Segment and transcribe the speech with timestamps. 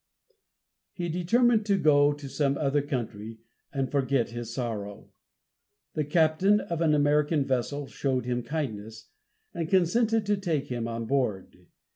[0.93, 3.37] He determined to go to some other country,
[3.71, 5.11] and forget his sorrow.
[5.93, 9.09] The captain of an American vessel showed him kindness,
[9.53, 11.67] and consented to take him on board.